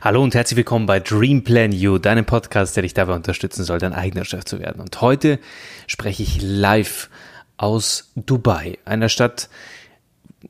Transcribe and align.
Hallo 0.00 0.22
und 0.22 0.32
herzlich 0.36 0.56
willkommen 0.56 0.86
bei 0.86 1.00
Dream 1.00 1.42
Plan 1.42 1.72
You, 1.72 1.98
deinem 1.98 2.24
Podcast, 2.24 2.76
der 2.76 2.84
dich 2.84 2.94
dabei 2.94 3.14
unterstützen 3.14 3.64
soll, 3.64 3.80
dein 3.80 3.92
eigener 3.92 4.24
Chef 4.24 4.44
zu 4.44 4.60
werden. 4.60 4.80
Und 4.80 5.00
heute 5.00 5.40
spreche 5.88 6.22
ich 6.22 6.40
live 6.40 7.10
aus 7.56 8.12
Dubai, 8.14 8.78
einer 8.84 9.08
Stadt, 9.08 9.48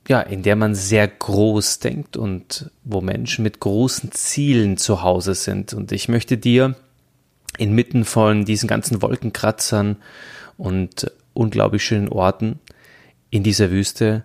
ja, 0.07 0.21
in 0.21 0.43
der 0.43 0.55
man 0.55 0.75
sehr 0.75 1.09
groß 1.09 1.79
denkt 1.79 2.19
und 2.19 2.71
wo 2.85 3.01
Menschen 3.01 3.43
mit 3.43 3.59
großen 3.59 4.13
Zielen 4.13 4.77
zu 4.77 5.01
Hause 5.01 5.35
sind. 5.35 5.73
Und 5.73 5.93
ich 5.93 6.11
möchte 6.11 6.37
dir 6.37 6.77
inmitten 7.57 8.05
von 8.05 8.45
diesen 8.45 8.69
ganzen 8.69 9.01
Wolkenkratzern 9.01 9.97
und 10.59 11.11
unglaublich 11.33 11.83
schönen 11.83 12.11
Orten 12.11 12.59
in 13.31 13.45
dieser 13.45 13.71
Wüste 13.71 14.25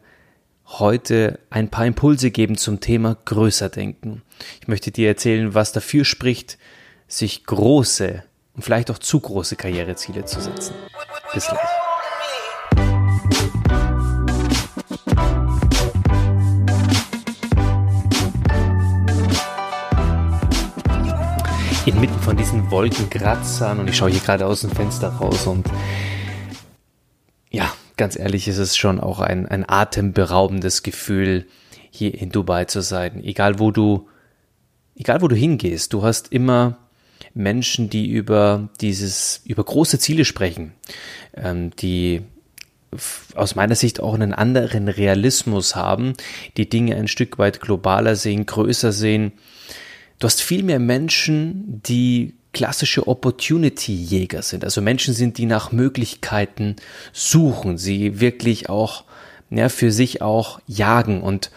heute 0.66 1.40
ein 1.50 1.70
paar 1.70 1.86
Impulse 1.86 2.32
geben 2.32 2.58
zum 2.58 2.80
Thema 2.80 3.18
größer 3.26 3.70
denken. 3.70 4.22
Ich 4.62 4.68
möchte 4.68 4.92
dir 4.92 5.08
erzählen, 5.08 5.54
was 5.54 5.72
dafür 5.72 6.06
spricht, 6.06 6.58
sich 7.08 7.46
große 7.46 8.24
und 8.56 8.64
vielleicht 8.64 8.92
auch 8.92 8.98
zu 8.98 9.20
große 9.20 9.56
Karriereziele 9.56 10.26
zu 10.26 10.42
setzen. 10.42 10.74
Bis 11.34 11.48
gleich. 11.48 11.60
Inmitten 21.86 22.20
von 22.22 22.38
diesen 22.38 22.72
Wolkenkratzern 22.72 23.80
und 23.80 23.90
ich 23.90 23.98
schaue 23.98 24.10
hier 24.10 24.22
gerade 24.22 24.46
aus 24.46 24.62
dem 24.62 24.72
Fenster 24.72 25.10
raus 25.10 25.48
und 25.48 25.68
ganz 27.98 28.18
ehrlich, 28.18 28.48
ist 28.48 28.58
es 28.58 28.76
schon 28.78 29.00
auch 29.00 29.20
ein, 29.20 29.48
ein 29.48 29.68
atemberaubendes 29.68 30.84
Gefühl, 30.84 31.46
hier 31.92 32.20
in 32.20 32.32
Dubai 32.32 32.66
zu 32.66 32.82
sein. 32.82 33.24
Egal 33.24 33.60
wo 33.60 33.72
du, 33.72 34.08
egal 34.96 35.22
wo 35.22 35.28
du 35.28 35.36
hingehst, 35.36 35.94
du 35.94 36.02
hast 36.02 36.32
immer 36.32 36.80
Menschen, 37.36 37.90
die 37.90 38.10
über 38.10 38.70
dieses, 38.82 39.42
über 39.46 39.64
große 39.64 40.00
Ziele 40.00 40.26
sprechen, 40.26 40.74
ähm, 41.36 41.72
die 41.76 42.22
aus 43.36 43.56
meiner 43.56 43.76
Sicht 43.76 44.00
auch 44.00 44.14
einen 44.14 44.34
anderen 44.34 44.88
Realismus 44.88 45.76
haben, 45.76 46.14
die 46.58 46.70
Dinge 46.70 46.96
ein 46.96 47.08
Stück 47.08 47.40
weit 47.40 47.60
globaler 47.60 48.16
sehen, 48.16 48.46
größer 48.46 48.92
sehen. 48.92 49.32
Du 50.20 50.26
hast 50.26 50.42
viel 50.42 50.64
mehr 50.64 50.80
Menschen, 50.80 51.82
die 51.84 52.36
klassische 52.54 53.08
Opportunity-Jäger 53.08 54.42
sind. 54.42 54.64
Also 54.64 54.82
Menschen 54.82 55.14
sind, 55.14 55.38
die 55.38 55.46
nach 55.46 55.72
Möglichkeiten 55.72 56.76
suchen, 57.12 57.78
sie 57.78 58.20
wirklich 58.20 58.70
auch 58.70 59.04
ja, 59.50 59.70
für 59.70 59.92
sich 59.92 60.22
auch 60.22 60.60
jagen. 60.68 61.22
Und 61.22 61.52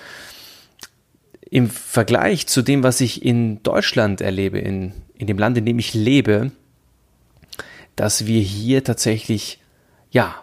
im 1.51 1.71
Vergleich 1.71 2.47
zu 2.47 2.63
dem, 2.63 2.83
was 2.83 3.01
ich 3.01 3.25
in 3.25 3.63
Deutschland 3.63 4.21
erlebe, 4.21 4.59
in, 4.59 4.93
in 5.15 5.27
dem 5.27 5.39
Land, 5.39 5.57
in 5.59 5.67
dem 5.67 5.79
ich 5.79 5.95
lebe, 5.95 6.51
dass 7.95 8.27
wir 8.27 8.41
hier 8.41 8.85
tatsächlich, 8.85 9.61
ja, 10.11 10.35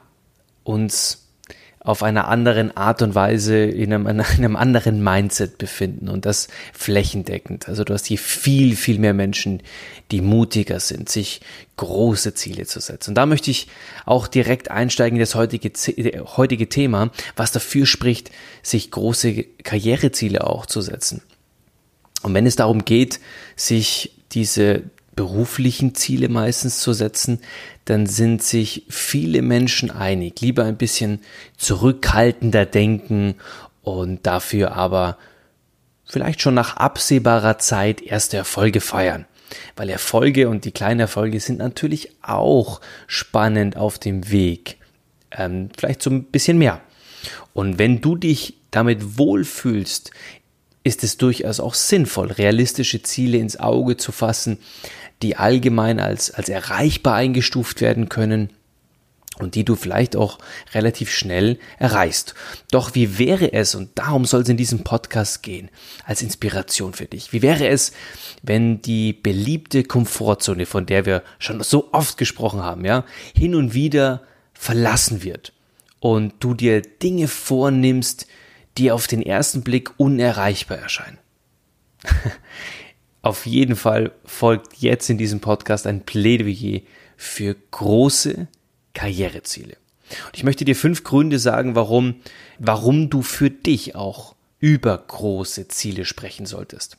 uns 0.63 1.22
auf 1.84 2.02
einer 2.02 2.30
anderen 2.30 2.76
Art 2.78 3.02
und 3.02 3.14
Weise 3.14 3.58
in 3.58 3.94
einem, 3.94 4.08
in 4.08 4.22
einem 4.22 4.56
anderen 4.56 5.03
Mindset 5.03 5.58
befinden 5.58 6.08
und 6.08 6.26
das 6.26 6.48
flächendeckend. 6.72 7.67
Also 7.67 7.84
du 7.84 7.94
hast 7.94 8.06
hier 8.06 8.17
viel, 8.17 8.76
viel 8.78 9.00
mehr 9.00 9.14
Menschen, 9.14 9.62
die 10.11 10.22
mutiger 10.22 10.80
sind, 10.80 11.09
sich 11.09 11.42
große 11.76 12.34
Ziele 12.36 12.66
zu 12.66 12.80
setzen. 12.80 13.11
Und 13.11 13.16
da 13.16 13.26
möchte 13.26 13.52
ich 13.52 13.67
auch 14.06 14.28
direkt 14.28 14.72
einsteigen 14.72 15.17
in 15.17 15.22
das 15.22 15.36
heutige, 15.36 15.72
heutige 16.38 16.70
Thema, 16.70 17.11
was 17.36 17.52
dafür 17.52 17.86
spricht, 17.86 18.31
sich 18.61 18.89
große 18.89 19.44
Karriereziele 19.64 20.48
auch 20.48 20.66
zu 20.66 20.81
setzen. 20.81 21.22
Und 22.22 22.34
wenn 22.34 22.45
es 22.45 22.56
darum 22.56 22.86
geht, 22.86 23.20
sich 23.58 24.16
diese 24.31 24.84
beruflichen 25.16 25.95
Ziele 25.95 26.30
meistens 26.30 26.80
zu 26.80 26.94
setzen, 26.94 27.39
dann 27.86 28.06
sind 28.08 28.44
sich 28.44 28.86
viele 28.89 29.42
Menschen 29.42 29.92
einig, 29.92 30.42
lieber 30.42 30.64
ein 30.64 30.77
bisschen 30.77 31.20
zurückhaltender 31.58 32.65
denken 32.65 33.36
und 33.82 34.26
dafür 34.26 34.73
aber 34.73 35.17
vielleicht 36.05 36.42
schon 36.42 36.54
nach 36.54 36.77
absehbarer 36.77 37.58
Zeit 37.58 38.02
erste 38.02 38.37
Erfolge 38.37 38.82
feiern. 38.82 39.26
Weil 39.76 39.89
Erfolge 39.89 40.49
und 40.49 40.65
die 40.65 40.71
kleinen 40.71 40.99
Erfolge 40.99 41.39
sind 41.39 41.60
natürlich 41.60 42.11
auch 42.21 42.82
spannend 43.08 43.77
auf 43.77 43.99
dem 43.99 44.32
Weg. 44.32 44.77
Ähm, 45.32 45.70
vielleicht 45.77 46.02
so 46.02 46.10
ein 46.10 46.23
bisschen 46.26 46.58
mehr. 46.58 46.82
Und 47.54 47.77
wenn 47.77 48.02
du 48.02 48.16
dich 48.16 48.55
damit 48.71 49.17
wohlfühlst, 49.17 50.11
ist 50.83 51.04
es 51.04 51.17
durchaus 51.17 51.60
auch 51.60 51.76
sinnvoll, 51.76 52.32
realistische 52.32 53.02
Ziele 53.04 53.37
ins 53.37 53.60
Auge 53.60 53.95
zu 53.98 54.11
fassen, 54.11 54.58
die 55.23 55.38
allgemein 55.38 56.00
als, 56.00 56.32
als 56.32 56.50
erreichbar 56.50 57.16
eingestuft 57.16 57.82
werden 57.82 58.10
können 58.10 58.50
und 59.39 59.56
die 59.56 59.66
du 59.66 59.76
vielleicht 59.76 60.16
auch 60.16 60.38
relativ 60.73 61.11
schnell 61.11 61.58
erreichst. 61.80 62.36
Doch 62.70 62.94
wie 62.94 63.17
wäre 63.17 63.52
es, 63.54 63.73
und 63.73 63.92
darum 63.95 64.26
soll 64.26 64.42
es 64.42 64.50
in 64.50 64.58
diesem 64.58 64.84
Podcast 64.84 65.42
gehen, 65.42 65.70
als 66.06 66.22
Inspiration 66.22 66.94
für 66.94 67.06
dich, 67.06 67.34
wie 67.34 67.42
wäre 67.42 67.67
es, 67.67 67.94
wenn 68.44 68.82
die 68.82 69.14
beliebte 69.14 69.84
Komfortzone, 69.84 70.66
von 70.66 70.86
der 70.86 71.06
wir 71.06 71.23
schon 71.40 71.64
so 71.64 71.90
oft 71.94 72.17
gesprochen 72.17 72.61
haben, 72.61 72.86
ja, 72.86 73.05
hin 73.36 73.55
und 73.55 73.73
wieder 73.73 74.22
verlassen 74.54 75.23
wird 75.23 75.54
und 76.00 76.34
du 76.42 76.54
dir 76.54 76.82
Dinge 76.82 77.28
vornimmst, 77.28 78.28
die 78.78 78.92
auf 78.92 79.08
den 79.08 79.22
ersten 79.22 79.64
Blick 79.64 79.92
unerreichbar 79.98 80.78
erscheinen. 80.78 81.17
Auf 83.23 83.45
jeden 83.45 83.78
Fall 83.78 84.11
folgt 84.26 84.76
jetzt 84.80 85.10
in 85.10 85.17
diesem 85.17 85.39
Podcast 85.39 85.88
ein 85.88 86.02
Plädoyer 86.02 86.82
für 87.16 87.56
große 87.72 88.48
Karriereziele. 88.94 89.78
Und 90.28 90.36
ich 90.36 90.44
möchte 90.44 90.66
dir 90.66 90.76
fünf 90.76 91.06
Gründe 91.06 91.39
sagen, 91.39 91.73
warum, 91.73 92.16
warum 92.60 93.10
du 93.10 93.22
für 93.22 93.50
dich 93.50 93.95
auch 93.95 94.36
über 94.60 94.98
große 94.98 95.70
Ziele 95.70 96.04
sprechen 96.04 96.45
solltest. 96.45 96.98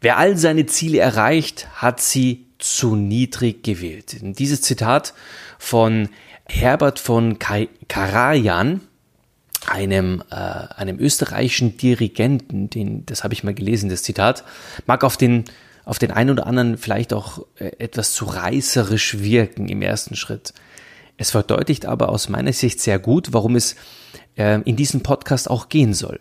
Wer 0.00 0.16
all 0.16 0.38
seine 0.38 0.64
Ziele 0.64 0.98
erreicht, 0.98 1.68
hat 1.74 2.00
sie 2.00 2.46
zu 2.58 2.96
niedrig 2.96 3.62
gewählt. 3.62 4.16
Dieses 4.38 4.62
Zitat 4.62 5.12
von 5.58 6.08
Herbert 6.46 6.98
von 6.98 7.38
Karajan, 7.38 8.80
einem, 9.68 10.22
äh, 10.30 10.34
einem 10.34 10.98
österreichischen 10.98 11.76
Dirigenten, 11.76 12.70
den, 12.70 13.06
das 13.06 13.24
habe 13.24 13.34
ich 13.34 13.44
mal 13.44 13.54
gelesen, 13.54 13.88
das 13.88 14.02
Zitat, 14.02 14.44
mag 14.86 15.04
auf 15.04 15.16
den, 15.16 15.44
auf 15.84 15.98
den 15.98 16.10
einen 16.10 16.30
oder 16.30 16.46
anderen 16.46 16.78
vielleicht 16.78 17.12
auch 17.12 17.46
äh, 17.56 17.72
etwas 17.78 18.12
zu 18.12 18.24
reißerisch 18.24 19.20
wirken 19.20 19.68
im 19.68 19.82
ersten 19.82 20.16
Schritt. 20.16 20.54
Es 21.16 21.30
verdeutlicht 21.30 21.86
aber 21.86 22.08
aus 22.08 22.28
meiner 22.28 22.52
Sicht 22.52 22.80
sehr 22.80 22.98
gut, 22.98 23.32
warum 23.32 23.56
es 23.56 23.76
äh, 24.36 24.60
in 24.62 24.76
diesem 24.76 25.02
Podcast 25.02 25.48
auch 25.48 25.68
gehen 25.68 25.94
soll. 25.94 26.20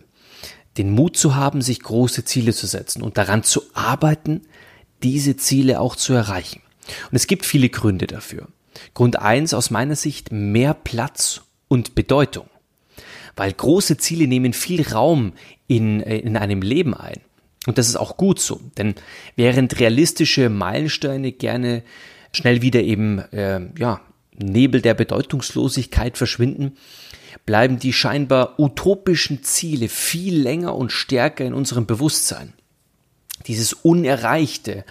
Den 0.78 0.92
Mut 0.92 1.18
zu 1.18 1.36
haben, 1.36 1.62
sich 1.62 1.81
große 1.81 2.25
Ziele 2.25 2.54
zu 2.54 2.68
setzen 2.68 3.02
und 3.02 3.18
daran 3.18 3.44
zu 3.44 3.62
arbeiten, 3.74 4.42
diese 5.04 5.38
Ziele 5.38 5.80
auch 5.80 5.96
zu 5.96 6.14
erreichen. 6.14 6.62
Und 7.10 7.16
es 7.16 7.28
gibt 7.28 7.46
viele 7.46 7.70
Gründe 7.70 8.08
dafür. 8.08 8.48
Grund 8.94 9.20
eins 9.20 9.54
aus 9.54 9.70
meiner 9.70 9.96
Sicht 9.96 10.31
mehr 10.31 10.74
Platz 10.74 11.42
und 11.68 11.96
Bedeutung 11.96 12.48
weil 13.36 13.52
große 13.52 13.98
Ziele 13.98 14.28
nehmen 14.28 14.54
viel 14.54 14.88
Raum 14.88 15.34
in, 15.68 16.02
äh, 16.02 16.18
in 16.18 16.38
einem 16.38 16.62
Leben 16.62 16.94
ein. 16.94 17.22
Und 17.66 17.78
das 17.78 17.88
ist 17.88 17.96
auch 17.96 18.18
gut 18.18 18.40
so, 18.40 18.60
denn 18.78 18.96
während 19.36 19.80
realistische 19.80 20.50
Meilensteine 20.50 21.32
gerne 21.32 21.84
schnell 22.34 22.62
wieder 22.62 22.82
eben 22.82 23.20
äh, 23.32 23.62
ja, 23.78 24.02
Nebel 24.38 24.82
der 24.82 24.96
Bedeutungslosigkeit 24.96 26.18
verschwinden, 26.18 26.78
bleiben 27.46 27.80
die 27.80 27.94
scheinbar 27.94 28.60
utopischen 28.60 29.44
Ziele 29.44 29.88
viel 29.88 30.40
länger 30.40 30.76
und 30.76 30.92
stärker 30.92 31.46
in 31.46 31.54
unserem 31.54 31.86
Bewusstsein. 31.86 32.54
Dieses 33.48 33.74
Unerreichte, 33.74 34.86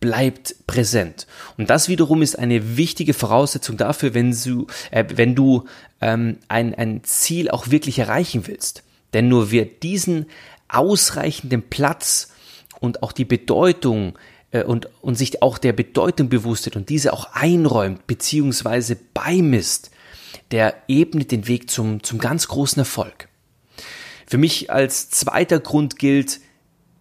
bleibt 0.00 0.54
präsent. 0.66 1.26
Und 1.56 1.70
das 1.70 1.88
wiederum 1.88 2.22
ist 2.22 2.38
eine 2.38 2.76
wichtige 2.76 3.14
Voraussetzung 3.14 3.76
dafür, 3.76 4.14
wenn 4.14 4.30
du, 4.30 4.66
äh, 4.90 5.04
wenn 5.14 5.34
du 5.34 5.64
ähm, 6.00 6.38
ein, 6.48 6.74
ein 6.74 7.02
Ziel 7.04 7.50
auch 7.50 7.70
wirklich 7.70 7.98
erreichen 7.98 8.46
willst. 8.46 8.84
Denn 9.12 9.28
nur 9.28 9.50
wer 9.50 9.64
diesen 9.64 10.26
ausreichenden 10.68 11.62
Platz 11.62 12.28
und 12.80 13.02
auch 13.02 13.12
die 13.12 13.24
Bedeutung 13.24 14.18
äh, 14.50 14.62
und, 14.62 14.88
und 15.00 15.16
sich 15.16 15.42
auch 15.42 15.58
der 15.58 15.72
Bedeutung 15.72 16.28
bewusst 16.28 16.66
wird 16.66 16.76
und 16.76 16.88
diese 16.88 17.12
auch 17.12 17.32
einräumt 17.32 18.06
beziehungsweise 18.06 18.96
beimisst, 19.14 19.90
der 20.50 20.74
ebnet 20.88 21.32
den 21.32 21.48
Weg 21.48 21.70
zum, 21.70 22.02
zum 22.02 22.18
ganz 22.18 22.48
großen 22.48 22.80
Erfolg. 22.80 23.28
Für 24.26 24.38
mich 24.38 24.70
als 24.70 25.10
zweiter 25.10 25.58
Grund 25.58 25.98
gilt 25.98 26.40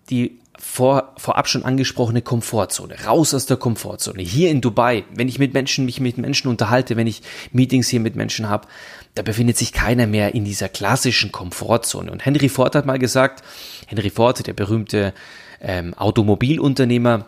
die 0.09 0.39
vor, 0.57 1.13
vorab 1.18 1.48
schon 1.48 1.63
angesprochene 1.63 2.21
Komfortzone, 2.21 3.06
raus 3.06 3.33
aus 3.33 3.45
der 3.45 3.57
Komfortzone. 3.57 4.21
Hier 4.21 4.50
in 4.50 4.62
Dubai, 4.62 5.06
wenn 5.13 5.27
ich 5.27 5.39
mit 5.39 5.54
Menschen, 5.54 5.86
mich 5.86 6.00
mit 6.00 6.18
Menschen 6.18 6.50
unterhalte, 6.50 6.98
wenn 6.98 7.07
ich 7.07 7.21
Meetings 7.51 7.88
hier 7.88 8.00
mit 8.00 8.15
Menschen 8.15 8.50
habe, 8.50 8.68
da 9.15 9.24
befindet 9.24 9.57
sich 9.57 9.74
keiner 9.74 10.07
mehr 10.07 10.36
in 10.36 10.45
dieser 10.45 10.69
klassischen 10.69 11.31
Komfortzone. 11.31 12.12
Und 12.12 12.25
Henry 12.25 12.50
Ford 12.50 12.75
hat 12.75 12.86
mal 12.86 13.00
gesagt, 13.00 13.44
Henry 13.88 14.09
Ford, 14.09 14.45
der 14.45 14.54
berühmte 14.54 15.13
ähm, 15.62 15.94
Automobilunternehmer, 15.95 17.25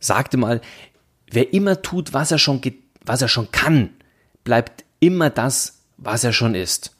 sagte 0.00 0.36
mal, 0.36 0.60
wer 1.30 1.52
immer 1.52 1.82
tut, 1.82 2.12
was 2.12 2.30
er 2.30 2.38
schon, 2.38 2.60
was 3.04 3.22
er 3.22 3.28
schon 3.28 3.50
kann, 3.50 3.90
bleibt 4.44 4.84
immer 5.00 5.30
das, 5.30 5.80
was 5.96 6.24
er 6.24 6.32
schon 6.32 6.54
ist. 6.54 6.94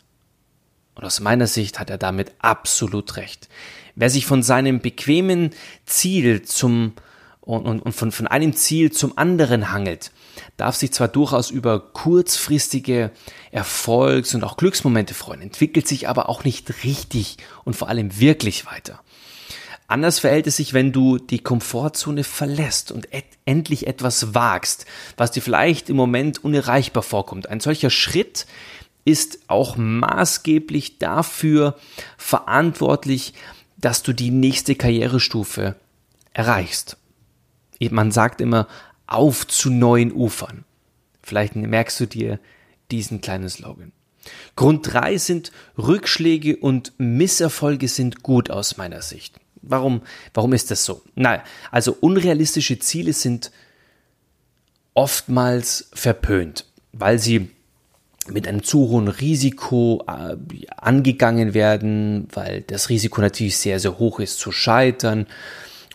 Und 0.95 1.05
aus 1.05 1.21
meiner 1.21 1.47
Sicht 1.47 1.81
hat 1.81 1.91
er 1.91 1.99
damit 1.99 2.33
absolut 2.39 3.17
recht. 3.17 3.49
Wer 3.97 4.11
sich 4.11 4.27
von 4.27 4.43
seinem 4.43 4.81
bequemen 4.81 5.51
Ziel 5.87 6.43
zum 6.43 6.95
und, 7.41 7.67
und, 7.67 7.81
und 7.81 7.93
von, 7.93 8.11
von 8.11 8.27
einem 8.27 8.55
Ziel 8.55 8.91
zum 8.91 9.19
anderen 9.19 9.71
hangelt, 9.71 10.13
darf 10.57 10.77
sich 10.77 10.93
zwar 10.93 11.09
durchaus 11.09 11.51
über 11.51 11.79
kurzfristige 11.79 13.11
Erfolgs- 13.51 14.35
und 14.35 14.45
auch 14.45 14.57
Glücksmomente 14.57 15.13
freuen, 15.13 15.43
entwickelt 15.43 15.87
sich 15.87 16.09
aber 16.09 16.29
auch 16.31 16.45
nicht 16.45 16.85
richtig 16.85 17.37
und 17.65 17.77
vor 17.77 17.89
allem 17.89 18.19
wirklich 18.19 18.65
weiter. 18.65 19.01
Anders 19.87 20.21
verhält 20.21 20.47
es 20.47 20.57
sich, 20.57 20.73
wenn 20.73 20.93
du 20.93 21.19
die 21.19 21.41
Komfortzone 21.41 22.25
verlässt 22.25 22.91
und 22.91 23.13
et 23.13 23.27
endlich 23.45 23.87
etwas 23.87 24.35
wagst, 24.35 24.87
was 25.19 25.31
dir 25.31 25.43
vielleicht 25.43 25.91
im 25.91 25.97
Moment 25.97 26.43
unerreichbar 26.43 27.03
vorkommt. 27.03 27.51
Ein 27.51 27.61
solcher 27.61 27.91
Schritt 27.91 28.47
ist 29.05 29.41
auch 29.49 29.77
maßgeblich 29.77 30.99
dafür 30.99 31.77
verantwortlich, 32.17 33.35
dass 33.85 34.03
du 34.03 34.15
die 34.15 34.31
nächste 34.31 34.75
Karrierestufe 34.75 35.77
erreichst. 36.33 36.97
Man 37.91 38.13
sagt 38.13 38.41
immer, 38.41 38.67
auf 39.07 39.47
zu 39.47 39.69
neuen 39.69 40.11
Ufern. 40.11 40.65
Vielleicht 41.23 41.55
merkst 41.55 42.01
du 42.01 42.07
dir 42.07 42.41
diesen 42.91 43.21
kleinen 43.21 43.51
Slogan. 43.51 43.93
Grund 44.57 44.91
drei 44.91 45.19
sind 45.19 45.53
Rückschläge 45.77 46.57
und 46.57 46.93
Misserfolge 46.97 47.89
sind 47.89 48.23
gut 48.23 48.51
aus 48.51 48.79
meiner 48.79 49.03
Sicht. 49.03 49.39
Warum, 49.61 50.01
warum 50.33 50.55
ist 50.55 50.71
das 50.71 50.87
so? 50.87 51.03
Na, 51.15 51.43
also 51.71 51.95
unrealistische 52.01 52.79
Ziele 52.79 53.13
sind 53.13 53.51
oftmals 54.95 55.91
verpönt, 55.93 56.65
weil 56.93 57.19
sie 57.19 57.51
mit 58.31 58.49
einem 58.49 58.63
zu 58.63 58.89
hohen 58.89 59.09
Risiko 59.09 60.05
äh, 60.07 60.37
angegangen 60.77 61.55
werden, 61.55 62.29
weil 62.33 62.63
das 62.63 62.89
Risiko 62.89 63.21
natürlich 63.21 63.57
sehr, 63.59 63.81
sehr 63.81 63.99
hoch 63.99 64.21
ist 64.21 64.39
zu 64.39 64.53
scheitern. 64.53 65.27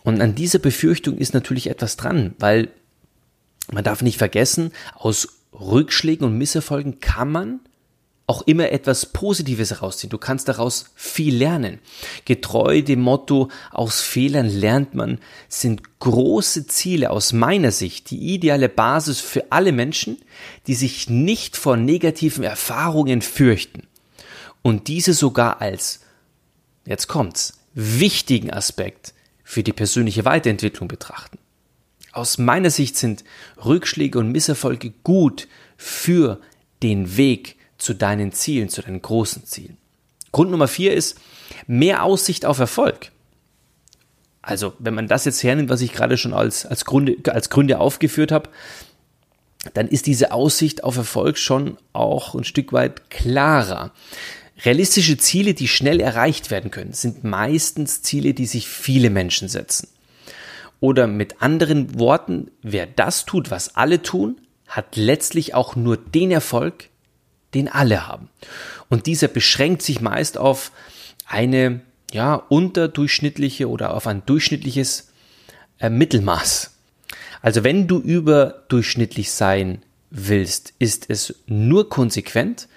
Und 0.02 0.20
an 0.20 0.34
dieser 0.34 0.58
Befürchtung 0.58 1.18
ist 1.18 1.34
natürlich 1.34 1.68
etwas 1.68 1.96
dran, 1.96 2.34
weil 2.38 2.68
man 3.72 3.84
darf 3.84 4.02
nicht 4.02 4.18
vergessen, 4.18 4.72
aus 4.94 5.40
Rückschlägen 5.52 6.26
und 6.26 6.38
Misserfolgen 6.38 7.00
kann 7.00 7.30
man 7.30 7.60
auch 8.30 8.42
immer 8.42 8.70
etwas 8.70 9.06
Positives 9.06 9.72
herausziehen. 9.72 10.08
Du 10.08 10.16
kannst 10.16 10.46
daraus 10.46 10.84
viel 10.94 11.34
lernen. 11.34 11.80
Getreu 12.26 12.80
dem 12.80 13.00
Motto, 13.00 13.48
aus 13.72 14.02
Fehlern 14.02 14.46
lernt 14.48 14.94
man, 14.94 15.18
sind 15.48 15.98
große 15.98 16.68
Ziele 16.68 17.10
aus 17.10 17.32
meiner 17.32 17.72
Sicht 17.72 18.12
die 18.12 18.32
ideale 18.32 18.68
Basis 18.68 19.18
für 19.18 19.50
alle 19.50 19.72
Menschen, 19.72 20.16
die 20.68 20.74
sich 20.74 21.10
nicht 21.10 21.56
vor 21.56 21.76
negativen 21.76 22.44
Erfahrungen 22.44 23.20
fürchten 23.20 23.88
und 24.62 24.86
diese 24.86 25.12
sogar 25.12 25.60
als, 25.60 25.98
jetzt 26.86 27.08
kommt's, 27.08 27.58
wichtigen 27.74 28.52
Aspekt 28.52 29.12
für 29.42 29.64
die 29.64 29.72
persönliche 29.72 30.24
Weiterentwicklung 30.24 30.86
betrachten. 30.86 31.38
Aus 32.12 32.38
meiner 32.38 32.70
Sicht 32.70 32.96
sind 32.96 33.24
Rückschläge 33.64 34.20
und 34.20 34.30
Misserfolge 34.30 34.92
gut 35.02 35.48
für 35.76 36.40
den 36.80 37.16
Weg 37.16 37.56
zu 37.80 37.94
deinen 37.94 38.32
Zielen, 38.32 38.68
zu 38.68 38.82
deinen 38.82 39.02
großen 39.02 39.44
Zielen. 39.44 39.76
Grund 40.32 40.50
Nummer 40.50 40.68
vier 40.68 40.94
ist 40.94 41.18
mehr 41.66 42.04
Aussicht 42.04 42.44
auf 42.44 42.58
Erfolg. 42.58 43.10
Also, 44.42 44.72
wenn 44.78 44.94
man 44.94 45.08
das 45.08 45.24
jetzt 45.24 45.42
hernimmt, 45.42 45.68
was 45.68 45.80
ich 45.80 45.92
gerade 45.92 46.16
schon 46.16 46.32
als, 46.32 46.64
als, 46.64 46.84
Gründe, 46.84 47.16
als 47.32 47.50
Gründe 47.50 47.78
aufgeführt 47.78 48.32
habe, 48.32 48.48
dann 49.74 49.88
ist 49.88 50.06
diese 50.06 50.32
Aussicht 50.32 50.84
auf 50.84 50.96
Erfolg 50.96 51.36
schon 51.36 51.76
auch 51.92 52.34
ein 52.34 52.44
Stück 52.44 52.72
weit 52.72 53.10
klarer. 53.10 53.92
Realistische 54.64 55.18
Ziele, 55.18 55.54
die 55.54 55.68
schnell 55.68 56.00
erreicht 56.00 56.50
werden 56.50 56.70
können, 56.70 56.92
sind 56.92 57.24
meistens 57.24 58.02
Ziele, 58.02 58.34
die 58.34 58.46
sich 58.46 58.68
viele 58.68 59.10
Menschen 59.10 59.48
setzen. 59.48 59.88
Oder 60.80 61.06
mit 61.06 61.42
anderen 61.42 61.98
Worten, 61.98 62.50
wer 62.62 62.86
das 62.86 63.26
tut, 63.26 63.50
was 63.50 63.76
alle 63.76 64.02
tun, 64.02 64.40
hat 64.66 64.96
letztlich 64.96 65.54
auch 65.54 65.76
nur 65.76 65.96
den 65.96 66.30
Erfolg, 66.30 66.89
den 67.54 67.68
alle 67.68 68.06
haben. 68.06 68.28
Und 68.88 69.06
dieser 69.06 69.28
beschränkt 69.28 69.82
sich 69.82 70.00
meist 70.00 70.38
auf 70.38 70.72
eine 71.26 71.80
ja, 72.12 72.34
unterdurchschnittliche 72.34 73.68
oder 73.68 73.94
auf 73.94 74.06
ein 74.06 74.22
durchschnittliches 74.26 75.12
äh, 75.78 75.90
Mittelmaß. 75.90 76.72
Also 77.42 77.64
wenn 77.64 77.86
du 77.86 77.98
überdurchschnittlich 77.98 79.30
sein 79.30 79.82
willst, 80.10 80.74
ist 80.78 81.06
es 81.08 81.36
nur 81.46 81.88
konsequent, 81.88 82.68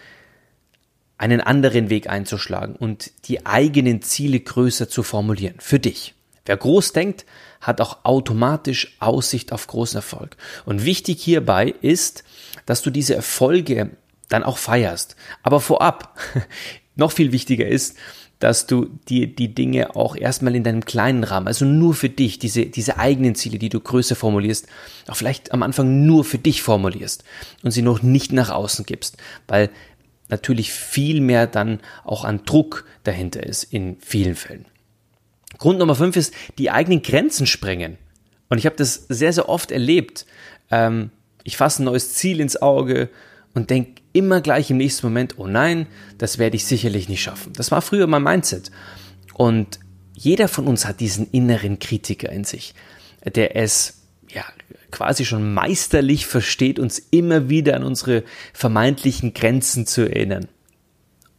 einen 1.18 1.42
anderen 1.42 1.90
Weg 1.90 2.10
einzuschlagen 2.10 2.75
und 2.75 3.12
die 3.28 3.46
eigenen 3.46 4.02
Ziele 4.02 4.40
größer 4.40 4.90
zu 4.90 5.04
formulieren. 5.04 5.56
Für 5.60 5.80
dich. 5.80 6.16
Wer 6.46 6.58
groß 6.58 6.92
denkt, 6.92 7.25
hat 7.62 7.80
auch 7.80 8.04
automatisch 8.04 8.98
Aussicht 9.00 9.54
auf 9.54 9.68
großen 9.68 9.98
Erfolg. 9.98 10.36
Und 10.66 10.84
wichtig 10.84 11.24
hierbei 11.24 11.74
ist, 11.81 12.25
dass 12.66 12.81
du 12.81 12.90
diese 12.90 13.16
Erfolge 13.16 13.92
dann 14.30 14.44
auch 14.44 14.58
feierst. 14.58 15.16
Aber 15.44 15.60
vorab, 15.60 16.18
noch 16.96 17.12
viel 17.12 17.31
wichtiger 17.31 17.68
ist, 17.68 17.98
dass 18.40 18.68
du 18.68 18.90
die, 19.08 19.34
die 19.34 19.56
Dinge 19.56 19.96
auch 19.96 20.18
erstmal 20.18 20.54
in 20.54 20.66
deinem 20.66 20.84
kleinen 20.84 21.24
Rahmen, 21.24 21.48
also 21.48 21.64
nur 21.64 21.94
für 21.94 22.10
dich, 22.10 22.40
diese, 22.40 22.66
diese 22.66 22.98
eigenen 22.98 23.36
Ziele, 23.36 23.58
die 23.58 23.70
du 23.70 23.80
größer 23.80 24.18
formulierst, 24.18 24.68
auch 25.08 25.16
vielleicht 25.16 25.54
am 25.54 25.64
Anfang 25.64 26.06
nur 26.06 26.25
für 26.25 26.40
dich 26.40 26.62
formulierst 26.62 27.24
und 27.64 27.72
sie 27.72 27.81
noch 27.81 28.02
nicht 28.02 28.34
nach 28.34 28.50
außen 28.50 28.86
gibst, 28.86 29.16
weil 29.48 29.70
natürlich 30.28 30.74
viel 30.74 31.22
mehr 31.22 31.48
dann 31.48 31.80
auch 32.04 32.25
an 32.25 32.44
Druck 32.44 32.86
dahinter 33.04 33.44
ist 33.44 33.64
in 33.64 33.98
vielen 34.02 34.36
Fällen. 34.36 34.66
Grund 35.58 35.80
Nummer 35.80 35.96
fünf 35.96 36.18
ist 36.18 36.34
die 36.58 36.70
eigenen 36.70 37.02
Grenzen 37.02 37.48
sprengen. 37.48 37.98
Und 38.50 38.58
ich 38.58 38.66
habe 38.66 38.75
das 38.75 39.06
sehr, 39.08 39.31
sehr 39.31 39.48
oft 39.48 39.72
erlebt. 39.72 40.25
Ähm, 40.70 41.12
ich 41.46 41.56
fasse 41.56 41.81
ein 41.81 41.86
neues 41.86 42.14
Ziel 42.14 42.42
ins 42.42 42.62
Auge 42.62 43.10
und 43.54 43.70
denke 43.70 44.03
immer 44.13 44.42
gleich 44.42 44.69
im 44.71 44.77
nächsten 44.77 45.06
Moment, 45.06 45.38
oh 45.38 45.48
nein, 45.48 45.88
das 46.18 46.38
werde 46.38 46.56
ich 46.56 46.65
sicherlich 46.65 47.10
nicht 47.10 47.21
schaffen. 47.21 47.54
Das 47.54 47.71
war 47.71 47.81
früher 47.81 48.07
mein 48.07 48.24
Mindset. 48.24 48.71
Und 49.33 49.80
jeder 50.13 50.48
von 50.48 50.68
uns 50.68 50.86
hat 50.86 51.00
diesen 51.00 51.30
inneren 51.31 51.80
Kritiker 51.80 52.31
in 52.31 52.44
sich, 52.44 52.75
der 53.25 53.56
es 53.56 54.03
ja 54.29 54.43
quasi 54.91 55.25
schon 55.25 55.53
meisterlich 55.53 56.27
versteht, 56.27 56.79
uns 56.79 57.00
immer 57.00 57.50
wieder 57.50 57.75
an 57.75 57.84
unsere 57.84 58.24
vermeintlichen 58.53 59.34
Grenzen 59.34 59.88
zu 59.88 60.01
erinnern. 60.01 60.48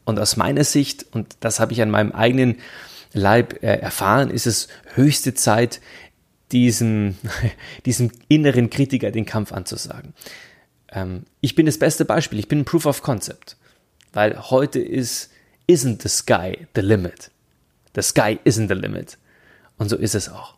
Und 0.05 0.19
aus 0.19 0.37
meiner 0.37 0.65
Sicht, 0.65 1.07
und 1.13 1.37
das 1.41 1.61
habe 1.61 1.73
ich 1.73 1.81
an 1.81 1.91
meinem 1.91 2.13
eigenen 2.13 2.57
Leib 3.13 3.63
äh, 3.63 3.77
erfahren, 3.79 4.31
ist 4.31 4.47
es 4.47 4.69
höchste 4.95 5.35
Zeit, 5.35 5.81
diesem, 6.53 7.17
diesem 7.87 8.11
inneren 8.29 8.71
Kritiker 8.71 9.11
den 9.11 9.25
Kampf 9.25 9.53
anzusagen. 9.53 10.15
Ähm, 10.95 11.25
ich 11.41 11.55
bin 11.55 11.67
das 11.67 11.79
beste 11.79 12.05
Beispiel. 12.05 12.39
Ich 12.39 12.49
bin 12.49 12.61
ein 12.61 12.65
Proof 12.65 12.87
of 12.87 13.03
Concept. 13.03 13.57
Weil 14.13 14.51
heute 14.51 14.79
ist, 14.79 15.31
isn't 15.69 16.03
the 16.03 16.09
sky 16.09 16.67
the 16.75 16.81
limit. 16.81 17.31
The 17.95 18.03
sky 18.03 18.39
isn't 18.45 18.69
the 18.69 18.75
limit. 18.75 19.19
Und 19.77 19.89
so 19.89 19.97
ist 19.97 20.15
es 20.15 20.29
auch. 20.29 20.55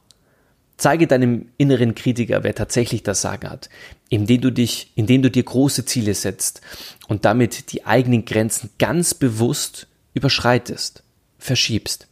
Zeige 0.76 1.07
deinem 1.07 1.49
inneren 1.57 1.95
Kritiker, 1.95 2.45
wer 2.45 2.55
tatsächlich 2.55 3.02
das 3.02 3.23
Sagen 3.23 3.49
hat, 3.49 3.71
indem 4.11 4.43
du 4.43 4.50
dich, 4.50 4.93
indem 4.95 5.23
du 5.23 5.31
dir 5.31 5.43
große 5.43 5.87
Ziele 5.87 6.12
setzt 6.12 6.61
und 7.09 7.25
damit 7.25 7.73
die 7.73 7.87
eigenen 7.87 8.26
Grenzen 8.26 8.69
ganz 8.78 9.14
bewusst 9.14 9.87
überschreitest, 10.12 11.02
verschiebst. 11.38 12.09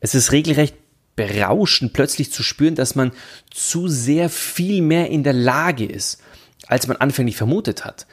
Es 0.00 0.16
ist 0.16 0.32
regelrecht 0.32 0.74
berauschend, 1.14 1.92
plötzlich 1.92 2.32
zu 2.32 2.42
spüren, 2.42 2.74
dass 2.74 2.96
man 2.96 3.12
zu 3.50 3.86
sehr 3.86 4.28
viel 4.30 4.82
mehr 4.82 5.10
in 5.10 5.22
der 5.22 5.34
Lage 5.34 5.84
ist, 5.84 6.20
als 6.66 6.86
man 6.86 6.96
anfänglich 6.96 7.36
vermutet 7.36 7.84
hat. 7.84 8.06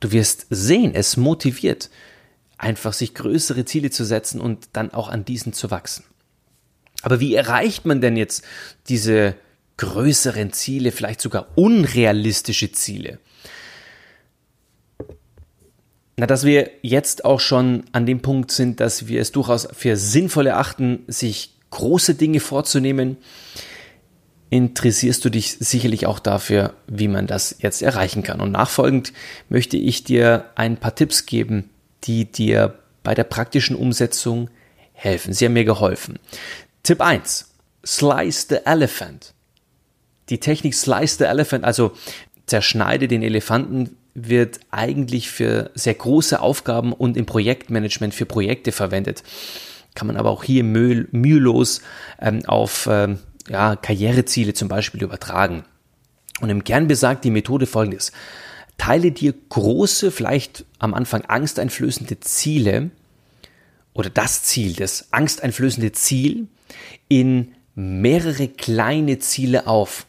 Du 0.00 0.12
wirst 0.12 0.46
sehen, 0.50 0.94
es 0.94 1.16
motiviert, 1.16 1.90
einfach 2.58 2.92
sich 2.92 3.14
größere 3.14 3.64
Ziele 3.64 3.90
zu 3.90 4.04
setzen 4.04 4.40
und 4.40 4.68
dann 4.72 4.92
auch 4.92 5.08
an 5.08 5.24
diesen 5.24 5.52
zu 5.52 5.70
wachsen. 5.70 6.04
Aber 7.02 7.20
wie 7.20 7.34
erreicht 7.34 7.84
man 7.84 8.00
denn 8.00 8.16
jetzt 8.16 8.44
diese 8.88 9.34
größeren 9.76 10.52
Ziele, 10.52 10.92
vielleicht 10.92 11.20
sogar 11.20 11.48
unrealistische 11.56 12.70
Ziele? 12.72 13.18
Na, 16.16 16.26
dass 16.26 16.44
wir 16.44 16.70
jetzt 16.82 17.24
auch 17.24 17.40
schon 17.40 17.84
an 17.92 18.06
dem 18.06 18.22
Punkt 18.22 18.52
sind, 18.52 18.80
dass 18.80 19.08
wir 19.08 19.20
es 19.20 19.32
durchaus 19.32 19.66
für 19.72 19.96
sinnvoll 19.96 20.46
erachten, 20.46 21.04
sich 21.08 21.56
große 21.70 22.14
Dinge 22.14 22.38
vorzunehmen, 22.38 23.16
interessierst 24.52 25.24
du 25.24 25.30
dich 25.30 25.56
sicherlich 25.60 26.04
auch 26.04 26.18
dafür, 26.18 26.74
wie 26.86 27.08
man 27.08 27.26
das 27.26 27.56
jetzt 27.60 27.80
erreichen 27.80 28.22
kann. 28.22 28.42
Und 28.42 28.52
nachfolgend 28.52 29.14
möchte 29.48 29.78
ich 29.78 30.04
dir 30.04 30.44
ein 30.56 30.76
paar 30.76 30.94
Tipps 30.94 31.24
geben, 31.24 31.70
die 32.04 32.30
dir 32.30 32.74
bei 33.02 33.14
der 33.14 33.24
praktischen 33.24 33.74
Umsetzung 33.74 34.50
helfen. 34.92 35.32
Sie 35.32 35.46
haben 35.46 35.54
mir 35.54 35.64
geholfen. 35.64 36.18
Tipp 36.82 37.00
1. 37.00 37.50
Slice 37.86 38.46
the 38.50 38.56
Elephant. 38.66 39.32
Die 40.28 40.38
Technik 40.38 40.74
Slice 40.74 41.16
the 41.16 41.24
Elephant, 41.24 41.64
also 41.64 41.92
zerschneide 42.44 43.08
den 43.08 43.22
Elefanten, 43.22 43.96
wird 44.12 44.60
eigentlich 44.70 45.30
für 45.30 45.70
sehr 45.74 45.94
große 45.94 46.42
Aufgaben 46.42 46.92
und 46.92 47.16
im 47.16 47.24
Projektmanagement 47.24 48.12
für 48.12 48.26
Projekte 48.26 48.70
verwendet. 48.70 49.22
Kann 49.94 50.08
man 50.08 50.18
aber 50.18 50.28
auch 50.28 50.44
hier 50.44 50.62
müh 50.62 51.06
mühelos 51.10 51.80
ähm, 52.20 52.44
auf 52.44 52.86
ähm, 52.90 53.18
ja, 53.48 53.76
Karriereziele 53.76 54.54
zum 54.54 54.68
Beispiel 54.68 55.02
übertragen. 55.02 55.64
Und 56.40 56.50
im 56.50 56.64
Kern 56.64 56.88
besagt 56.88 57.24
die 57.24 57.30
Methode 57.30 57.66
folgendes. 57.66 58.12
Teile 58.78 59.12
dir 59.12 59.34
große, 59.48 60.10
vielleicht 60.10 60.64
am 60.78 60.94
Anfang 60.94 61.22
angsteinflößende 61.22 62.20
Ziele 62.20 62.90
oder 63.92 64.10
das 64.10 64.42
Ziel, 64.42 64.74
das 64.74 65.12
angsteinflößende 65.12 65.92
Ziel 65.92 66.48
in 67.08 67.54
mehrere 67.74 68.48
kleine 68.48 69.18
Ziele 69.18 69.66
auf, 69.66 70.06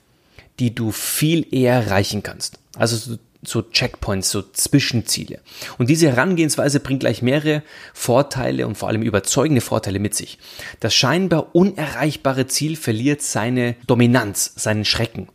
die 0.59 0.73
du 0.73 0.91
viel 0.91 1.45
eher 1.53 1.75
erreichen 1.75 2.23
kannst. 2.23 2.59
Also 2.75 3.17
so, 3.45 3.61
Checkpoints, 3.61 4.29
so 4.29 4.41
Zwischenziele. 4.41 5.39
Und 5.77 5.89
diese 5.89 6.09
Herangehensweise 6.09 6.79
bringt 6.79 7.01
gleich 7.01 7.21
mehrere 7.21 7.63
Vorteile 7.93 8.67
und 8.67 8.77
vor 8.77 8.89
allem 8.89 9.01
überzeugende 9.01 9.61
Vorteile 9.61 9.99
mit 9.99 10.15
sich. 10.15 10.39
Das 10.79 10.93
scheinbar 10.93 11.55
unerreichbare 11.55 12.47
Ziel 12.47 12.75
verliert 12.75 13.21
seine 13.21 13.75
Dominanz, 13.87 14.53
seinen 14.55 14.85
Schrecken. 14.85 15.27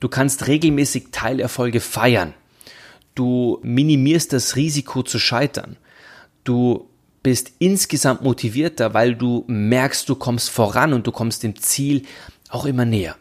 Du 0.00 0.08
kannst 0.08 0.46
regelmäßig 0.46 1.08
Teilerfolge 1.12 1.80
feiern. 1.80 2.34
Du 3.14 3.60
minimierst 3.62 4.32
das 4.32 4.56
Risiko 4.56 5.02
zu 5.02 5.18
scheitern. 5.18 5.76
Du 6.44 6.88
bist 7.22 7.52
insgesamt 7.58 8.22
motivierter, 8.22 8.94
weil 8.94 9.14
du 9.14 9.44
merkst, 9.46 10.08
du 10.08 10.14
kommst 10.14 10.48
voran 10.48 10.94
und 10.94 11.06
du 11.06 11.12
kommst 11.12 11.42
dem 11.42 11.56
Ziel 11.56 12.06
auch 12.48 12.64
immer 12.64 12.84
näher. 12.84 13.16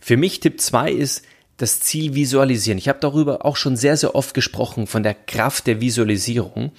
Für 0.00 0.16
mich 0.16 0.40
Tipp 0.40 0.60
2 0.60 0.92
ist 0.92 1.24
das 1.56 1.80
Ziel 1.80 2.14
visualisieren. 2.14 2.78
Ich 2.78 2.88
habe 2.88 2.98
darüber 3.00 3.44
auch 3.44 3.56
schon 3.56 3.76
sehr, 3.76 3.96
sehr 3.96 4.14
oft 4.14 4.34
gesprochen, 4.34 4.86
von 4.86 5.02
der 5.02 5.14
Kraft 5.14 5.66
der 5.66 5.80
Visualisierung. 5.80 6.72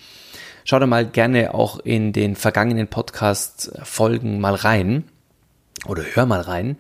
Schau 0.63 0.79
da 0.79 0.85
mal 0.85 1.05
gerne 1.05 1.53
auch 1.53 1.79
in 1.79 2.13
den 2.13 2.35
vergangenen 2.35 2.87
Podcast-Folgen 2.87 4.39
mal 4.39 4.55
rein 4.55 5.05
oder 5.87 6.03
hör 6.13 6.25
mal 6.25 6.41
rein 6.41 6.77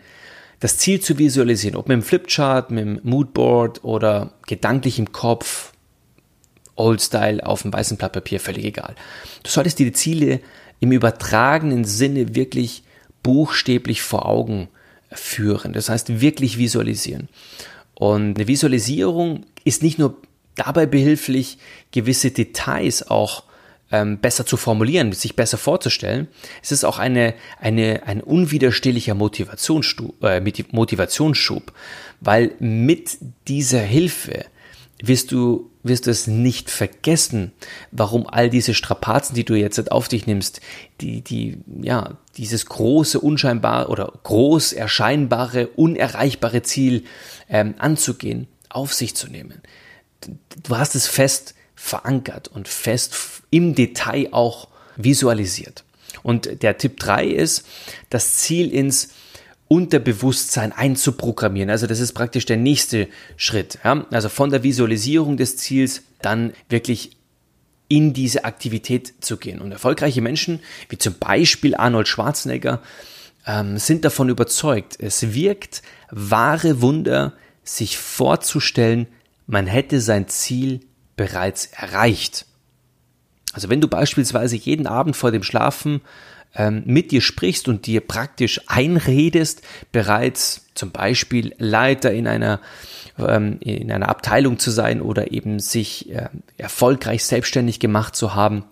das 0.59 0.77
Ziel 0.77 0.99
zu 0.99 1.17
visualisieren, 1.17 1.75
ob 1.75 1.87
mit 1.87 1.95
dem 1.95 2.03
Flipchart, 2.03 2.71
mit 2.71 2.85
dem 2.85 2.99
Moodboard 3.03 3.83
oder 3.83 4.33
gedanklich 4.47 4.97
im 4.97 5.11
Kopf, 5.11 5.73
Old 6.75 7.01
Style 7.01 7.45
auf 7.45 7.61
dem 7.61 7.73
weißen 7.73 7.97
Blatt 7.97 8.13
Papier, 8.13 8.39
völlig 8.39 8.65
egal. 8.65 8.95
Du 9.43 9.49
solltest 9.49 9.79
dir 9.79 9.85
die 9.85 9.93
Ziele 9.93 10.39
im 10.79 10.91
übertragenen 10.91 11.85
Sinne 11.85 12.35
wirklich 12.35 12.83
buchstäblich 13.23 14.01
vor 14.01 14.25
Augen 14.25 14.69
führen. 15.11 15.73
Das 15.73 15.89
heißt, 15.89 16.21
wirklich 16.21 16.57
visualisieren. 16.57 17.29
Und 17.99 18.37
eine 18.37 18.47
Visualisierung 18.47 19.45
ist 19.63 19.81
nicht 19.81 19.97
nur 19.97 20.17
dabei 20.53 20.85
behilflich, 20.85 21.57
gewisse 21.91 22.29
Details 22.29 23.09
auch 23.09 23.43
ähm, 23.91 24.19
besser 24.19 24.45
zu 24.45 24.55
formulieren, 24.55 25.13
sich 25.13 25.35
besser 25.35 25.57
vorzustellen. 25.57 26.27
Es 26.61 26.71
ist 26.71 26.83
auch 26.83 26.99
eine, 26.99 27.33
eine, 27.59 28.03
ein 28.05 28.21
unwiderstehlicher 28.21 29.15
Motivationsschub, 29.15 30.23
äh, 30.23 30.41
Motivationsschub, 30.71 31.73
weil 32.21 32.51
mit 32.59 33.17
dieser 33.47 33.81
Hilfe 33.81 34.45
wirst 35.01 35.31
du, 35.31 35.71
wirst 35.87 36.07
du 36.07 36.11
es 36.11 36.27
nicht 36.27 36.69
vergessen, 36.69 37.51
warum 37.91 38.27
all 38.27 38.49
diese 38.49 38.73
Strapazen, 38.73 39.35
die 39.35 39.45
du 39.45 39.55
jetzt 39.55 39.91
auf 39.91 40.07
dich 40.07 40.27
nimmst, 40.27 40.61
die, 41.01 41.21
die, 41.21 41.57
ja, 41.81 42.17
dieses 42.37 42.65
große, 42.65 43.19
unscheinbare 43.19 43.89
oder 43.89 44.13
groß 44.23 44.73
erscheinbare, 44.73 45.67
unerreichbare 45.67 46.61
Ziel 46.63 47.03
ähm, 47.49 47.75
anzugehen, 47.77 48.47
auf 48.69 48.93
sich 48.93 49.15
zu 49.15 49.27
nehmen. 49.27 49.61
Du 50.63 50.77
hast 50.77 50.95
es 50.95 51.07
fest 51.07 51.55
verankert 51.75 52.47
und 52.47 52.67
fest 52.67 53.15
im 53.49 53.75
Detail 53.75 54.29
auch 54.31 54.67
visualisiert. 54.95 55.83
Und 56.23 56.63
der 56.63 56.77
Tipp 56.77 56.99
3 56.99 57.27
ist, 57.27 57.65
das 58.09 58.37
Ziel 58.37 58.73
ins 58.73 59.09
Unterbewusstsein 59.67 60.71
einzuprogrammieren. 60.71 61.69
Also 61.69 61.87
das 61.87 61.99
ist 61.99 62.13
praktisch 62.13 62.45
der 62.45 62.57
nächste 62.57 63.07
Schritt. 63.35 63.79
Ja? 63.83 64.05
Also 64.11 64.29
von 64.29 64.49
der 64.49 64.63
Visualisierung 64.63 65.37
des 65.37 65.57
Ziels 65.57 66.03
dann 66.21 66.53
wirklich 66.69 67.17
in 67.89 68.13
diese 68.13 68.45
Aktivität 68.45 69.13
zu 69.21 69.37
gehen. 69.37 69.61
Und 69.61 69.71
erfolgreiche 69.71 70.21
Menschen, 70.21 70.59
wie 70.89 70.97
zum 70.97 71.15
Beispiel 71.19 71.75
Arnold 71.75 72.07
Schwarzenegger, 72.07 72.81
ähm, 73.45 73.77
sind 73.77 74.03
davon 74.03 74.29
überzeugt, 74.29 74.97
es 74.99 75.33
wirkt 75.33 75.81
wahre 76.11 76.81
Wunder, 76.81 77.33
sich 77.63 77.97
vorzustellen, 77.97 79.07
man 79.45 79.67
hätte 79.67 80.01
sein 80.01 80.27
Ziel 80.27 80.81
bereits 81.15 81.67
erreicht. 81.67 82.45
Also 83.53 83.69
wenn 83.69 83.81
du 83.81 83.87
beispielsweise 83.87 84.55
jeden 84.55 84.85
Abend 84.85 85.15
vor 85.15 85.31
dem 85.31 85.43
Schlafen 85.43 86.01
ähm, 86.57 86.83
mit 86.85 87.11
dir 87.11 87.21
sprichst 87.21 87.67
und 87.67 87.85
dir 87.85 88.01
praktisch 88.01 88.61
einredest, 88.67 89.61
bereits 89.91 90.65
zum 90.73 90.91
Beispiel 90.91 91.53
Leiter 91.57 92.11
in 92.11 92.27
einer 92.27 92.59
ähm, 93.19 93.57
in 93.61 93.91
einer 93.91 94.09
Abteilung 94.09 94.59
zu 94.59 94.71
sein 94.71 95.01
oder 95.01 95.31
eben 95.31 95.59
sich 95.59 96.09
äh, 96.09 96.29
erfolgreich 96.57 97.23
selbstständig 97.23 97.79
gemacht 97.79 98.15
zu 98.15 98.35
haben, 98.35 98.63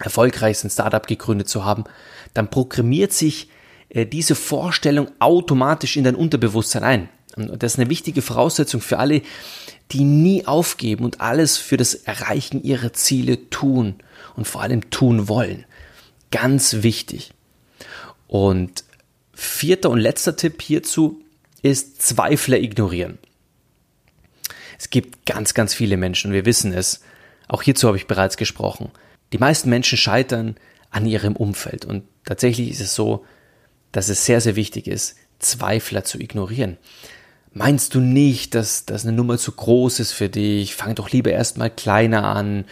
erfolgreich 0.00 0.62
ein 0.64 0.70
Startup 0.70 1.06
gegründet 1.06 1.48
zu 1.48 1.64
haben, 1.64 1.84
dann 2.34 2.48
programmiert 2.48 3.12
sich 3.12 3.48
äh, 3.88 4.06
diese 4.06 4.34
Vorstellung 4.34 5.08
automatisch 5.18 5.96
in 5.96 6.04
dein 6.04 6.14
Unterbewusstsein 6.14 6.84
ein. 6.84 7.08
Und 7.36 7.62
das 7.62 7.74
ist 7.74 7.78
eine 7.78 7.88
wichtige 7.88 8.20
Voraussetzung 8.20 8.82
für 8.82 8.98
alle, 8.98 9.22
die 9.90 10.04
nie 10.04 10.46
aufgeben 10.46 11.04
und 11.04 11.20
alles 11.20 11.56
für 11.56 11.78
das 11.78 11.94
Erreichen 11.94 12.62
ihrer 12.62 12.92
Ziele 12.92 13.48
tun 13.50 13.96
und 14.36 14.46
vor 14.46 14.62
allem 14.62 14.90
tun 14.90 15.28
wollen. 15.28 15.64
Ganz 16.32 16.82
wichtig. 16.82 17.32
Und 18.26 18.82
vierter 19.32 19.90
und 19.90 20.00
letzter 20.00 20.34
Tipp 20.34 20.60
hierzu 20.60 21.22
ist 21.62 22.02
Zweifler 22.02 22.58
ignorieren. 22.58 23.18
Es 24.78 24.90
gibt 24.90 25.26
ganz, 25.26 25.54
ganz 25.54 25.74
viele 25.74 25.96
Menschen, 25.96 26.32
wir 26.32 26.44
wissen 26.44 26.72
es, 26.72 27.02
auch 27.46 27.62
hierzu 27.62 27.86
habe 27.86 27.96
ich 27.96 28.08
bereits 28.08 28.36
gesprochen. 28.36 28.90
Die 29.32 29.38
meisten 29.38 29.70
Menschen 29.70 29.96
scheitern 29.96 30.56
an 30.90 31.06
ihrem 31.06 31.36
Umfeld. 31.36 31.84
Und 31.84 32.04
tatsächlich 32.24 32.70
ist 32.70 32.80
es 32.80 32.94
so, 32.94 33.24
dass 33.92 34.08
es 34.08 34.24
sehr, 34.24 34.40
sehr 34.40 34.56
wichtig 34.56 34.86
ist, 34.86 35.16
Zweifler 35.38 36.02
zu 36.02 36.18
ignorieren. 36.18 36.78
Meinst 37.52 37.94
du 37.94 38.00
nicht, 38.00 38.54
dass 38.54 38.86
das 38.86 39.04
eine 39.04 39.12
Nummer 39.12 39.36
zu 39.36 39.52
groß 39.52 40.00
ist 40.00 40.12
für 40.12 40.30
dich? 40.30 40.74
Fang 40.74 40.94
doch 40.94 41.10
lieber 41.10 41.30
erstmal 41.30 41.70
kleiner 41.70 42.24
an 42.24 42.64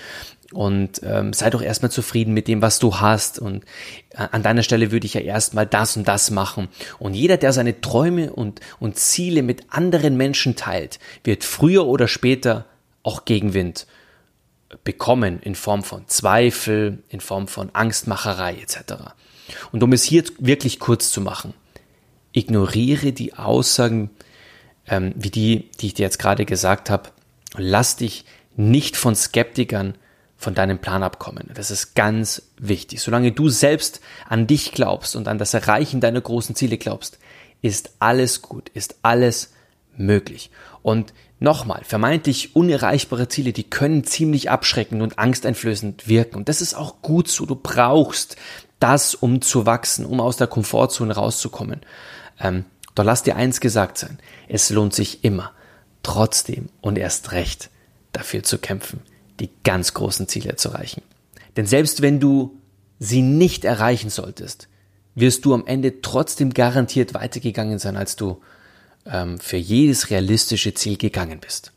und 0.53 1.01
ähm, 1.05 1.33
sei 1.33 1.51
doch 1.51 1.63
erstmal 1.63 1.91
zufrieden 1.91 2.35
mit 2.35 2.49
dem, 2.49 2.63
was 2.63 2.79
du 2.79 2.97
hast. 2.97 3.39
Und 3.39 3.65
äh, 4.11 4.27
an 4.31 4.43
deiner 4.43 4.63
Stelle 4.63 4.91
würde 4.91 5.07
ich 5.07 5.15
ja 5.15 5.21
erstmal 5.21 5.67
das 5.67 5.97
und 5.97 6.09
das 6.09 6.31
machen. 6.31 6.69
Und 6.99 7.15
jeder, 7.15 7.37
der 7.37 7.53
seine 7.53 7.81
Träume 7.81 8.33
und, 8.33 8.61
und 8.81 8.97
Ziele 8.97 9.43
mit 9.43 9.65
anderen 9.71 10.17
Menschen 10.17 10.57
teilt, 10.57 10.99
wird 11.25 11.45
früher 11.45 11.87
oder 11.87 12.09
später 12.09 12.67
auch 13.03 13.25
Gegenwind 13.25 13.87
bekommen 14.85 15.41
in 15.41 15.55
Form 15.55 15.83
von 15.83 16.07
Zweifel, 16.09 17.03
in 17.09 17.21
Form 17.21 17.49
von 17.49 17.71
Angstmacherei 17.73 18.55
etc. 18.55 18.95
Und 19.73 19.83
um 19.83 19.93
es 19.93 20.05
hier 20.05 20.25
wirklich 20.39 20.79
kurz 20.79 21.11
zu 21.11 21.21
machen, 21.21 21.55
ignoriere 22.33 23.13
die 23.13 23.35
Aussagen, 23.35 24.11
ähm, 24.87 25.13
wie 25.17 25.31
die, 25.31 25.71
die 25.81 25.87
ich 25.87 25.95
dir 25.95 26.03
jetzt 26.03 26.19
gerade 26.19 26.45
gesagt 26.45 26.91
habe. 26.91 27.11
Lass 27.57 27.97
dich 27.97 28.25
nicht 28.57 28.97
von 28.97 29.15
Skeptikern 29.15 29.95
von 30.41 30.55
deinem 30.55 30.79
Plan 30.79 31.03
abkommen. 31.03 31.51
Das 31.53 31.71
ist 31.71 31.95
ganz 31.95 32.51
wichtig. 32.59 33.03
Solange 33.03 33.31
du 33.31 33.51
selbst 33.51 34.01
an 34.27 34.47
dich 34.47 34.73
glaubst 34.73 35.15
und 35.15 35.29
an 35.29 35.37
das 35.37 35.53
Erreichen 35.53 36.01
deiner 36.01 36.23
großen 36.23 36.55
Ziele 36.55 36.79
glaubst, 36.79 37.19
ist 37.61 37.91
alles 37.99 38.41
gut, 38.41 38.71
ist 38.71 38.97
alles 39.03 39.53
möglich. 39.95 40.51
Und 40.81 41.13
nochmal, 41.41 41.83
vermeintlich 41.85 42.57
unerreichbare 42.57 43.29
Ziele, 43.29 43.53
die 43.53 43.69
können 43.69 44.05
ziemlich 44.05 44.49
abschreckend 44.49 45.03
und 45.03 45.19
angsteinflößend 45.19 46.09
wirken. 46.09 46.37
Und 46.37 46.49
das 46.49 46.63
ist 46.63 46.73
auch 46.73 47.03
gut 47.03 47.29
so. 47.29 47.45
Du 47.45 47.55
brauchst 47.55 48.37
das, 48.79 49.15
um 49.15 49.43
zu 49.43 49.67
wachsen, 49.67 50.07
um 50.07 50.23
aus 50.23 50.39
der 50.39 50.47
Komfortzone 50.47 51.17
rauszukommen. 51.17 51.83
Ähm, 52.41 52.65
doch 52.95 53.05
lass 53.05 53.23
dir 53.23 53.37
eins 53.37 53.61
gesagt 53.61 53.99
sein, 53.99 54.19
es 54.49 54.71
lohnt 54.71 54.95
sich 54.95 55.23
immer, 55.23 55.53
trotzdem 56.03 56.71
und 56.81 56.97
erst 56.97 57.33
recht 57.33 57.69
dafür 58.13 58.43
zu 58.43 58.57
kämpfen, 58.57 59.03
die 59.41 59.51
ganz 59.65 59.95
großen 59.95 60.29
Ziele 60.29 60.57
zu 60.57 60.71
erreichen. 60.71 61.03
Denn 61.57 61.67
selbst 61.67 62.03
wenn 62.03 62.21
du 62.21 62.59
sie 62.99 63.23
nicht 63.23 63.65
erreichen 63.65 64.11
solltest, 64.11 64.69
wirst 65.15 65.45
du 65.45 65.55
am 65.55 65.67
Ende 65.67 66.01
trotzdem 66.03 66.55
garantiert 66.55 67.15
weitergegangen 67.15 67.79
sein, 67.79 67.97
als 67.97 68.17
du 68.17 68.41
ähm, 69.07 69.39
für 69.39 69.57
jedes 69.57 70.11
realistische 70.11 70.75
Ziel 70.75 70.97
gegangen 70.97 71.41
bist. 71.41 71.73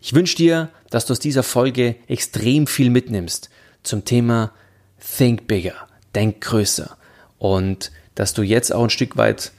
Ich 0.00 0.14
wünsche 0.14 0.36
dir, 0.36 0.70
dass 0.90 1.06
du 1.06 1.12
aus 1.12 1.18
dieser 1.18 1.42
Folge 1.42 1.96
extrem 2.08 2.66
viel 2.66 2.90
mitnimmst 2.90 3.50
zum 3.82 4.04
Thema 4.04 4.52
Think 5.16 5.46
Bigger, 5.46 5.74
denk 6.14 6.40
größer 6.40 6.96
und 7.38 7.90
dass 8.14 8.34
du 8.34 8.42
jetzt 8.42 8.72
auch 8.72 8.84
ein 8.84 8.90
Stück 8.90 9.16
weit 9.16 9.52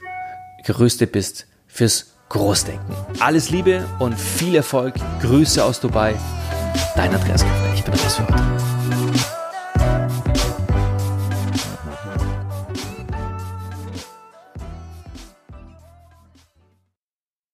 gerüstet 0.64 1.12
bist 1.12 1.46
fürs 1.66 2.12
Großdenken. 2.28 2.94
Alles 3.20 3.50
Liebe 3.50 3.84
und 3.98 4.18
viel 4.18 4.54
Erfolg. 4.54 4.94
Grüße 5.20 5.62
aus 5.62 5.80
Dubai 5.80 6.14
dein 6.96 7.14
Andreas 7.14 7.44
Ich 7.74 7.84
bin 7.84 7.94
raus 7.94 8.16
für 8.16 8.26
heute. 8.26 8.73